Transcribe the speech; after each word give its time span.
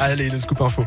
Allez, 0.00 0.28
le 0.30 0.38
scoop 0.38 0.60
info. 0.60 0.86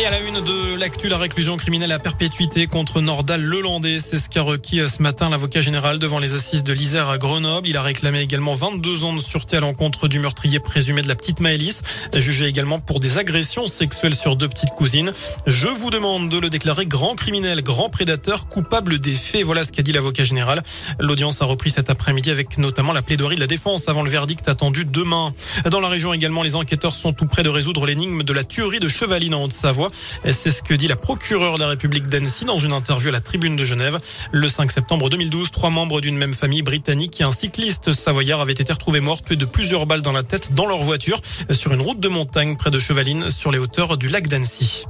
Et 0.00 0.06
à 0.06 0.10
la 0.10 0.20
une 0.20 0.40
de 0.44 0.76
l'actu, 0.76 1.08
la 1.08 1.18
réclusion 1.18 1.56
criminelle 1.56 1.90
à 1.90 1.98
perpétuité 1.98 2.66
contre 2.66 3.00
Nordal 3.00 3.42
Lelandais. 3.42 3.98
C'est 3.98 4.18
ce 4.18 4.30
qu'a 4.30 4.42
requis 4.42 4.78
euh, 4.78 4.86
ce 4.86 5.02
matin 5.02 5.28
l'avocat 5.28 5.60
général 5.60 5.98
devant 5.98 6.20
les 6.20 6.34
assises 6.34 6.62
de 6.62 6.72
l'Isère 6.72 7.08
à 7.08 7.18
Grenoble. 7.18 7.66
Il 7.66 7.76
a 7.76 7.82
réclamé 7.82 8.20
également 8.20 8.54
22 8.54 9.02
ans 9.02 9.12
de 9.12 9.20
sûreté 9.20 9.56
à 9.56 9.60
l'encontre 9.60 10.06
du 10.06 10.20
meurtrier 10.20 10.60
présumé 10.60 11.02
de 11.02 11.08
la 11.08 11.16
petite 11.16 11.40
Maëlys, 11.40 11.82
jugé 12.14 12.46
également 12.46 12.78
pour 12.78 13.00
des 13.00 13.18
agressions 13.18 13.66
sexuelles 13.66 14.14
sur 14.14 14.36
deux 14.36 14.48
petites 14.48 14.70
cousines. 14.70 15.12
Je 15.48 15.66
vous 15.66 15.90
demande 15.90 16.28
de 16.28 16.38
le 16.38 16.48
déclarer 16.48 16.86
grand 16.86 17.16
criminel, 17.16 17.62
grand 17.62 17.88
prédateur, 17.88 18.46
coupable 18.46 19.00
des 19.00 19.14
faits. 19.14 19.42
Voilà 19.42 19.64
ce 19.64 19.72
qu'a 19.72 19.82
dit 19.82 19.92
l'avocat 19.92 20.22
général. 20.22 20.62
L'audience 21.00 21.42
a 21.42 21.44
repris 21.44 21.70
cet 21.70 21.90
après-midi 21.90 22.30
avec 22.30 22.56
notamment 22.58 22.92
la 22.92 23.02
plaidoirie 23.02 23.34
de 23.34 23.40
la 23.40 23.48
défense 23.48 23.88
avant 23.88 24.04
le 24.04 24.10
verdict 24.10 24.48
attendu 24.48 24.84
demain. 24.84 25.32
Dans 25.68 25.80
la 25.80 25.88
région 25.88 26.12
également, 26.12 26.44
les 26.44 26.54
enquêteurs 26.54 26.94
sont 26.94 27.12
tout 27.12 27.26
près 27.26 27.42
de 27.42 27.48
résoudre 27.48 27.84
l'énigme 27.84 28.22
de 28.22 28.32
la 28.32 28.44
tuerie 28.44 28.78
de 28.78 28.86
Chevaline 28.86 29.34
en 29.34 29.42
Haute-Savoie. 29.42 29.87
C'est 30.24 30.50
ce 30.50 30.62
que 30.62 30.74
dit 30.74 30.88
la 30.88 30.96
procureure 30.96 31.54
de 31.54 31.60
la 31.60 31.68
République 31.68 32.06
d'Annecy 32.06 32.44
dans 32.44 32.58
une 32.58 32.72
interview 32.72 33.08
à 33.08 33.12
la 33.12 33.20
Tribune 33.20 33.56
de 33.56 33.64
Genève. 33.64 33.98
Le 34.32 34.48
5 34.48 34.70
septembre 34.70 35.08
2012, 35.08 35.50
trois 35.50 35.70
membres 35.70 36.00
d'une 36.00 36.16
même 36.16 36.34
famille 36.34 36.62
britannique 36.62 37.20
et 37.20 37.24
un 37.24 37.32
cycliste 37.32 37.92
savoyard 37.92 38.40
avaient 38.40 38.52
été 38.52 38.72
retrouvés 38.72 39.00
morts, 39.00 39.22
tués 39.22 39.36
de 39.36 39.44
plusieurs 39.44 39.86
balles 39.86 40.02
dans 40.02 40.12
la 40.12 40.22
tête 40.22 40.54
dans 40.54 40.66
leur 40.66 40.82
voiture 40.82 41.20
sur 41.50 41.72
une 41.72 41.80
route 41.80 42.00
de 42.00 42.08
montagne 42.08 42.56
près 42.56 42.70
de 42.70 42.78
Chevaline 42.78 43.30
sur 43.30 43.50
les 43.50 43.58
hauteurs 43.58 43.96
du 43.96 44.08
lac 44.08 44.28
d'Annecy. 44.28 44.84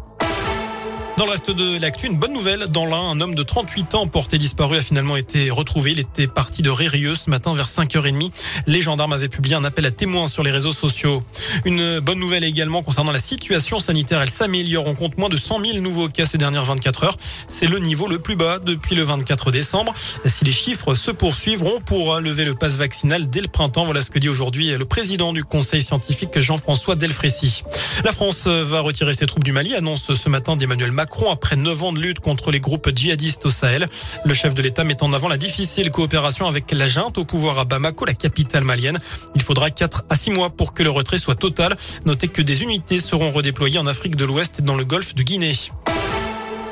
Dans 1.19 1.25
le 1.25 1.33
reste 1.33 1.51
de 1.51 1.81
l'actu, 1.81 2.07
une 2.07 2.17
bonne 2.17 2.33
nouvelle. 2.33 2.69
Dans 2.69 2.87
l'un, 2.87 3.11
un 3.11 3.21
homme 3.21 3.35
de 3.35 3.43
38 3.43 3.97
ans 3.97 4.07
porté 4.07 4.39
disparu 4.39 4.77
a 4.77 4.81
finalement 4.81 5.17
été 5.17 5.51
retrouvé. 5.51 5.91
Il 5.91 5.99
était 5.99 6.29
parti 6.29 6.63
de 6.63 6.71
Rérieux 6.71 7.17
ce 7.17 7.29
matin 7.29 7.57
vers 7.57 7.67
5h30. 7.67 8.31
Les 8.69 8.81
gendarmes 8.83 9.13
avaient 9.13 9.29
publié 9.29 9.57
un 9.57 9.65
appel 9.65 9.85
à 9.87 9.91
témoins 9.91 10.29
sur 10.29 10.45
les 10.45 10.53
réseaux 10.53 10.71
sociaux. 10.71 11.25
Une 11.65 11.99
bonne 11.99 12.21
nouvelle 12.21 12.45
également 12.45 12.85
concernant 12.85 13.11
la 13.11 13.19
situation 13.19 13.81
sanitaire. 13.81 14.23
Elle 14.23 14.31
s'améliore. 14.31 14.87
On 14.87 14.95
compte 14.95 15.19
moins 15.19 15.29
de 15.29 15.37
100 15.37 15.61
000 15.61 15.79
nouveaux 15.79 16.09
cas 16.09 16.25
ces 16.25 16.39
dernières 16.39 16.65
24 16.65 17.03
heures. 17.03 17.17
C'est 17.49 17.67
le 17.67 17.81
niveau 17.81 18.07
le 18.07 18.21
plus 18.21 18.37
bas 18.37 18.61
depuis 18.61 18.95
le 18.95 19.03
24 19.03 19.51
décembre. 19.51 19.93
Si 20.25 20.45
les 20.45 20.53
chiffres 20.53 20.95
se 20.95 21.11
poursuivent, 21.11 21.65
on 21.65 21.81
pourra 21.81 22.21
lever 22.21 22.45
le 22.45 22.55
passe 22.55 22.77
vaccinal 22.77 23.29
dès 23.29 23.41
le 23.41 23.49
printemps. 23.49 23.87
Voilà 23.87 24.03
ce 24.03 24.13
que 24.13 24.21
dit 24.21 24.29
aujourd'hui 24.29 24.71
le 24.71 24.85
président 24.85 25.33
du 25.33 25.43
conseil 25.43 25.83
scientifique 25.83 26.39
Jean-François 26.39 26.95
Delfrécy. 26.95 27.65
La 28.05 28.13
France 28.13 28.47
va 28.47 28.79
retirer 28.79 29.15
ses 29.15 29.27
troupes 29.27 29.43
du 29.43 29.51
Mali, 29.51 29.75
annonce 29.75 30.15
ce 30.15 30.29
matin 30.29 30.55
d'Emmanuel 30.55 30.93
Macron 30.93 31.08
Après 31.31 31.57
neuf 31.57 31.83
ans 31.83 31.93
de 31.93 31.99
lutte 31.99 32.21
contre 32.21 32.51
les 32.51 32.61
groupes 32.61 32.91
djihadistes 32.95 33.45
au 33.47 33.51
Sahel. 33.51 33.87
Le 34.25 34.35
chef 34.35 34.55
de 34.55 34.63
l'État 34.63 34.85
met 34.85 35.03
en 35.03 35.13
avant 35.13 35.29
la 35.29 35.37
difficile 35.37 35.91
coopération 35.91 36.47
avec 36.47 36.71
la 36.71 36.87
junte 36.87 37.19
au 37.19 37.25
pouvoir 37.25 37.59
à 37.59 37.65
Bamako, 37.65 38.05
la 38.05 38.15
capitale 38.15 38.65
malienne. 38.65 38.99
Il 39.35 39.43
faudra 39.43 39.71
4 39.71 40.05
à 40.09 40.17
6 40.17 40.31
mois 40.31 40.51
pour 40.51 40.75
que 40.75 40.83
le 40.83 40.91
retrait 40.91 41.19
soit 41.19 41.35
total. 41.35 41.77
Notez 42.05 42.29
que 42.29 42.43
des 42.43 42.63
unités 42.63 43.01
seront 43.01 43.31
redéployées 43.31 43.79
en 43.79 43.87
Afrique 43.87 44.17
de 44.17 44.25
l'Ouest 44.25 44.61
et 44.61 44.63
dans 44.63 44.77
le 44.77 44.85
golfe 44.85 45.15
de 45.15 45.23
Guinée. 45.23 45.55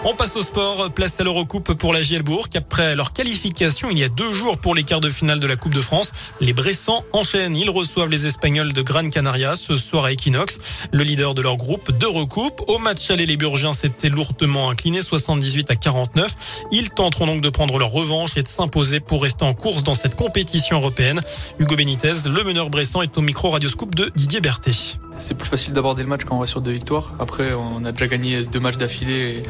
On 0.08 0.14
passe 0.14 0.36
au 0.36 0.42
sport. 0.42 0.88
Place 0.92 1.18
à 1.18 1.24
l'Eurocoupe 1.24 1.74
pour 1.74 1.92
la 1.92 2.00
Gielbourg. 2.00 2.46
Après 2.54 2.94
leur 2.94 3.12
qualification 3.12 3.90
il 3.90 3.98
y 3.98 4.04
a 4.04 4.08
deux 4.08 4.30
jours 4.30 4.56
pour 4.56 4.72
les 4.76 4.84
quarts 4.84 5.00
de 5.00 5.10
finale 5.10 5.40
de 5.40 5.48
la 5.48 5.56
Coupe 5.56 5.74
de 5.74 5.80
France, 5.80 6.12
les 6.40 6.52
Bressans 6.52 7.04
enchaînent. 7.12 7.56
Ils 7.56 7.70
reçoivent 7.70 8.08
les 8.08 8.24
Espagnols 8.24 8.72
de 8.72 8.82
Gran 8.82 9.10
Canaria 9.10 9.56
ce 9.56 9.74
soir 9.74 10.04
à 10.04 10.12
Equinox. 10.12 10.60
Le 10.92 11.02
leader 11.02 11.34
de 11.34 11.42
leur 11.42 11.56
groupe 11.56 11.90
d'Eurocoupe. 11.90 12.62
Au 12.68 12.78
match 12.78 13.10
aller, 13.10 13.26
les 13.26 13.36
Burgiens 13.36 13.72
s'étaient 13.72 14.08
lourdement 14.08 14.70
inclinés 14.70 15.02
78 15.02 15.72
à 15.72 15.74
49. 15.74 16.36
Ils 16.70 16.90
tenteront 16.90 17.26
donc 17.26 17.40
de 17.40 17.50
prendre 17.50 17.76
leur 17.76 17.90
revanche 17.90 18.36
et 18.36 18.44
de 18.44 18.48
s'imposer 18.48 19.00
pour 19.00 19.22
rester 19.22 19.44
en 19.44 19.54
course 19.54 19.82
dans 19.82 19.94
cette 19.94 20.14
compétition 20.14 20.76
européenne. 20.76 21.20
Hugo 21.58 21.74
Benitez, 21.74 22.14
le 22.26 22.44
meneur 22.44 22.70
Bressan, 22.70 23.02
est 23.02 23.18
au 23.18 23.22
micro 23.22 23.50
radioscope 23.50 23.96
de 23.96 24.12
Didier 24.14 24.40
Berthet. 24.40 25.00
C'est 25.16 25.34
plus 25.34 25.48
facile 25.48 25.72
d'aborder 25.72 26.02
le 26.02 26.08
match 26.08 26.24
quand 26.24 26.36
on 26.36 26.40
va 26.40 26.46
sur 26.46 26.60
deux 26.60 26.72
victoires. 26.72 27.12
Après, 27.18 27.52
on 27.54 27.84
a 27.84 27.92
déjà 27.92 28.06
gagné 28.06 28.42
deux 28.42 28.60
matchs 28.60 28.76
d'affilée 28.76 29.42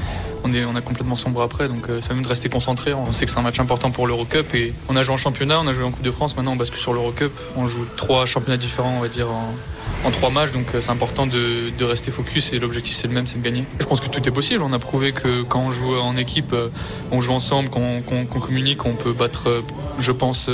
on, 0.47 0.53
est, 0.53 0.64
on 0.64 0.77
a 0.77 0.81
complètement 0.81 1.14
sombre 1.14 1.42
après. 1.42 1.69
Donc 1.69 1.89
euh, 1.89 2.00
ça 2.00 2.14
mieux 2.14 2.22
de 2.22 2.28
rester 2.28 2.48
concentré. 2.48 2.95
On 2.95 3.12
sait 3.12 3.27
que 3.27 3.31
c'est 3.31 3.39
un 3.39 3.42
match 3.42 3.59
important 3.59 3.91
pour 3.91 4.06
l'Eurocup 4.06 4.55
et 4.55 4.72
on 4.88 4.97
a 4.97 5.03
joué 5.03 5.15
en 5.15 5.19
championnat, 5.19 5.60
on 5.60 5.66
a 5.66 5.72
joué 5.72 5.84
en 5.84 5.91
Coupe 5.91 6.05
de 6.05 6.10
France. 6.10 6.37
Maintenant, 6.37 6.53
on 6.53 6.56
bascule 6.56 6.81
sur 6.81 6.93
l'Eurocup. 6.93 7.32
On 7.56 7.66
joue 7.66 7.84
trois 7.97 8.26
championnats 8.26 8.56
différents, 8.56 8.97
on 8.97 9.00
va 9.00 9.09
dire, 9.09 9.28
en, 9.31 10.10
trois 10.12 10.31
matchs. 10.31 10.53
Donc 10.53 10.66
euh, 10.75 10.81
c'est 10.81 10.91
important 10.91 11.26
de, 11.26 11.84
rester 11.84 12.10
focus 12.10 12.53
et 12.53 12.59
l'objectif 12.59 12.94
c'est 12.94 13.09
le 13.09 13.15
même, 13.15 13.26
c'est 13.26 13.38
de 13.38 13.44
gagner. 13.44 13.65
Je 13.81 13.84
pense 13.87 14.00
que 14.00 14.09
tout 14.09 14.26
est 14.26 14.32
possible. 14.32 14.62
On 14.62 14.72
a 14.72 14.78
prouvé 14.78 15.12
que 15.12 15.43
quand 15.43 15.60
on 15.60 15.72
joue 15.72 15.97
en 15.97 16.16
équipe, 16.16 16.53
euh, 16.53 16.69
on 17.10 17.21
joue 17.21 17.32
ensemble, 17.32 17.69
qu'on 17.69 18.03
communique, 18.26 18.87
on 18.87 18.94
peut 18.94 19.12
battre, 19.12 19.62
je 19.99 20.12
pense, 20.12 20.49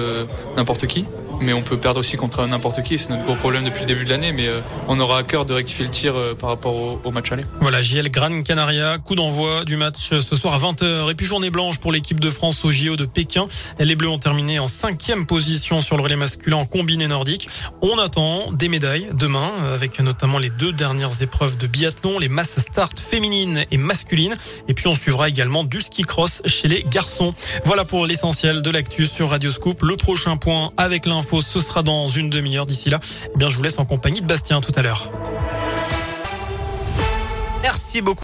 n'importe 0.56 0.86
qui 0.86 1.04
mais 1.42 1.52
on 1.52 1.62
peut 1.62 1.76
perdre 1.76 1.98
aussi 2.00 2.16
contre 2.16 2.46
n'importe 2.46 2.82
qui. 2.82 2.98
C'est 2.98 3.10
notre 3.10 3.24
gros 3.24 3.34
problème 3.34 3.64
depuis 3.64 3.80
le 3.80 3.86
début 3.86 4.04
de 4.04 4.10
l'année, 4.10 4.32
mais 4.32 4.46
euh, 4.46 4.60
on 4.88 4.98
aura 5.00 5.18
à 5.18 5.22
cœur 5.22 5.44
de 5.44 5.52
rectifier 5.52 5.84
le 5.84 5.90
tir 5.90 6.16
euh, 6.16 6.34
par 6.34 6.50
rapport 6.50 6.98
au, 7.04 7.10
match 7.10 7.30
aller. 7.32 7.44
Voilà, 7.60 7.82
JL 7.82 8.08
Gran 8.08 8.42
Canaria, 8.42 8.98
coup 8.98 9.14
d'envoi 9.14 9.64
du 9.64 9.76
match 9.76 10.12
euh, 10.12 10.20
ce 10.20 10.36
soir 10.36 10.54
à 10.54 10.58
20h. 10.58 11.10
Et 11.10 11.14
puis 11.14 11.26
journée 11.26 11.50
blanche 11.50 11.78
pour 11.78 11.92
l'équipe 11.92 12.20
de 12.20 12.30
France 12.30 12.64
au 12.64 12.70
JO 12.70 12.96
de 12.96 13.04
Pékin. 13.04 13.44
Les 13.78 13.96
Bleus 13.96 14.08
ont 14.08 14.18
terminé 14.18 14.58
en 14.58 14.68
cinquième 14.68 15.26
position 15.26 15.80
sur 15.80 15.96
le 15.96 16.02
relais 16.02 16.16
masculin 16.16 16.64
combiné 16.64 17.06
nordique. 17.08 17.48
On 17.82 17.98
attend 17.98 18.52
des 18.52 18.68
médailles 18.68 19.08
demain, 19.12 19.50
avec 19.74 20.00
notamment 20.00 20.38
les 20.38 20.50
deux 20.50 20.72
dernières 20.72 21.22
épreuves 21.22 21.56
de 21.56 21.66
biathlon, 21.66 22.18
les 22.18 22.28
masses 22.28 22.60
start 22.60 22.98
féminines 22.98 23.64
et 23.70 23.76
masculines. 23.76 24.34
Et 24.68 24.74
puis 24.74 24.86
on 24.86 24.94
suivra 24.94 25.28
également 25.28 25.64
du 25.64 25.80
ski 25.80 26.02
cross 26.02 26.42
chez 26.46 26.68
les 26.68 26.84
garçons. 26.84 27.34
Voilà 27.64 27.84
pour 27.84 28.06
l'essentiel 28.06 28.62
de 28.62 28.70
l'actu 28.70 29.06
sur 29.06 29.30
Radio 29.30 29.50
Scoop. 29.50 29.82
Le 29.82 29.96
prochain 29.96 30.36
point 30.36 30.70
avec 30.76 31.06
l'info 31.06 31.31
ce 31.40 31.60
sera 31.60 31.82
dans 31.82 32.08
une 32.08 32.30
demi-heure. 32.30 32.66
D'ici 32.66 32.90
là, 32.90 33.00
eh 33.34 33.38
bien, 33.38 33.48
je 33.48 33.56
vous 33.56 33.62
laisse 33.62 33.78
en 33.78 33.84
compagnie 33.84 34.20
de 34.20 34.26
Bastien 34.26 34.60
tout 34.60 34.72
à 34.76 34.82
l'heure. 34.82 35.08
Merci 37.62 38.02
beaucoup. 38.02 38.20